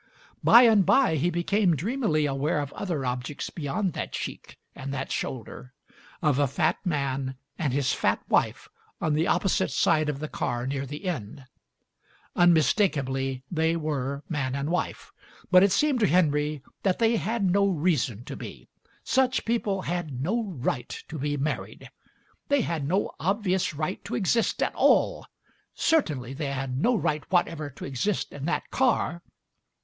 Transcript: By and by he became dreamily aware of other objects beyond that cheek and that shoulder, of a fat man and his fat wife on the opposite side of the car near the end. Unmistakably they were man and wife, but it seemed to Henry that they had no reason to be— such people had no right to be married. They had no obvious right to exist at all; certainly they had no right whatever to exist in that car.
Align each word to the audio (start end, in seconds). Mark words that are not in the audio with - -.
By 0.43 0.63
and 0.63 0.83
by 0.83 1.15
he 1.17 1.29
became 1.29 1.75
dreamily 1.75 2.25
aware 2.25 2.59
of 2.59 2.73
other 2.73 3.05
objects 3.05 3.51
beyond 3.51 3.93
that 3.93 4.13
cheek 4.13 4.57
and 4.73 4.91
that 4.91 5.11
shoulder, 5.11 5.73
of 6.23 6.39
a 6.39 6.47
fat 6.47 6.79
man 6.83 7.37
and 7.59 7.71
his 7.71 7.93
fat 7.93 8.19
wife 8.27 8.67
on 8.99 9.13
the 9.13 9.27
opposite 9.27 9.69
side 9.69 10.09
of 10.09 10.17
the 10.17 10.27
car 10.27 10.65
near 10.65 10.87
the 10.87 11.05
end. 11.05 11.45
Unmistakably 12.35 13.43
they 13.51 13.75
were 13.75 14.23
man 14.27 14.55
and 14.55 14.71
wife, 14.71 15.11
but 15.51 15.61
it 15.61 15.71
seemed 15.71 15.99
to 15.99 16.07
Henry 16.07 16.63
that 16.81 16.97
they 16.97 17.17
had 17.17 17.51
no 17.51 17.67
reason 17.67 18.23
to 18.23 18.35
be— 18.35 18.67
such 19.03 19.45
people 19.45 19.83
had 19.83 20.19
no 20.19 20.45
right 20.45 21.03
to 21.09 21.19
be 21.19 21.37
married. 21.37 21.91
They 22.47 22.61
had 22.61 22.87
no 22.87 23.11
obvious 23.19 23.75
right 23.75 24.03
to 24.05 24.15
exist 24.15 24.63
at 24.63 24.73
all; 24.73 25.27
certainly 25.75 26.33
they 26.33 26.47
had 26.51 26.75
no 26.79 26.95
right 26.95 27.23
whatever 27.29 27.69
to 27.69 27.85
exist 27.85 28.33
in 28.33 28.45
that 28.45 28.71
car. 28.71 29.21